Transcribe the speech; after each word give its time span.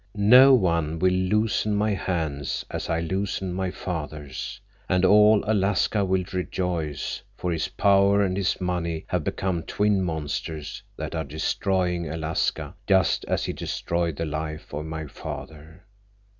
No 0.15 0.51
one 0.55 0.97
will 0.97 1.13
loosen 1.13 1.75
my 1.75 1.91
hands 1.93 2.65
as 2.71 2.89
I 2.89 3.01
loosened 3.01 3.53
my 3.53 3.69
father's. 3.69 4.59
And 4.89 5.05
all 5.05 5.43
Alaska 5.45 6.03
will 6.03 6.23
rejoice, 6.33 7.21
for 7.37 7.51
his 7.51 7.67
power 7.67 8.23
and 8.23 8.35
his 8.35 8.59
money 8.59 9.05
have 9.09 9.23
become 9.23 9.61
twin 9.61 10.01
monsters 10.01 10.81
that 10.97 11.13
are 11.13 11.23
destroying 11.23 12.09
Alaska 12.09 12.73
just 12.87 13.25
as 13.25 13.45
he 13.45 13.53
destroyed 13.53 14.15
the 14.15 14.25
life 14.25 14.73
of 14.73 14.85
my 14.87 15.05
father. 15.05 15.85